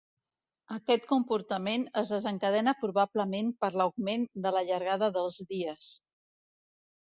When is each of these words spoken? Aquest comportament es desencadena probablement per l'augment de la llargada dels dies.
Aquest 0.75 1.03
comportament 1.09 1.85
es 2.01 2.11
desencadena 2.13 2.73
probablement 2.85 3.53
per 3.65 3.71
l'augment 3.75 4.27
de 4.47 4.55
la 4.57 4.65
llargada 4.71 5.11
dels 5.19 5.39
dies. 5.55 5.93